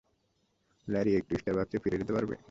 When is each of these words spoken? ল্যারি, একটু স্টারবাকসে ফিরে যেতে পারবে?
ল্যারি, 0.87 1.11
একটু 1.15 1.33
স্টারবাকসে 1.37 1.77
ফিরে 1.83 1.99
যেতে 2.01 2.13
পারবে? 2.13 2.35